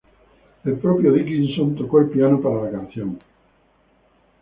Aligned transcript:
El 0.63 0.79
propio 0.79 1.11
Dickinson 1.13 1.75
tocó 1.75 1.99
el 1.99 2.09
piano 2.09 2.41
para 2.41 2.63
la 2.63 2.71
canción. 2.71 3.19